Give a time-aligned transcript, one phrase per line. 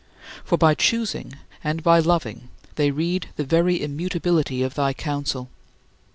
[0.43, 5.51] For by choosing and by loving they read the very immutability of thy counsel.